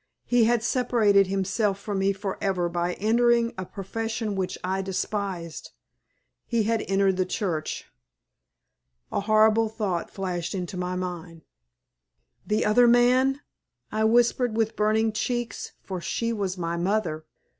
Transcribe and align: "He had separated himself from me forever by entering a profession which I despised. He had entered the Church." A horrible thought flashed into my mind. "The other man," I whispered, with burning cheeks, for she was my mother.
"He 0.25 0.45
had 0.45 0.63
separated 0.63 1.27
himself 1.27 1.77
from 1.77 1.99
me 1.99 2.11
forever 2.11 2.67
by 2.67 2.93
entering 2.95 3.53
a 3.55 3.67
profession 3.67 4.35
which 4.35 4.57
I 4.63 4.81
despised. 4.81 5.73
He 6.47 6.63
had 6.63 6.81
entered 6.87 7.17
the 7.17 7.25
Church." 7.27 7.85
A 9.11 9.19
horrible 9.19 9.69
thought 9.69 10.09
flashed 10.09 10.55
into 10.55 10.75
my 10.75 10.95
mind. 10.95 11.43
"The 12.47 12.65
other 12.65 12.87
man," 12.87 13.41
I 13.91 14.03
whispered, 14.05 14.57
with 14.57 14.75
burning 14.75 15.11
cheeks, 15.13 15.73
for 15.83 16.01
she 16.01 16.33
was 16.33 16.57
my 16.57 16.77
mother. 16.77 17.27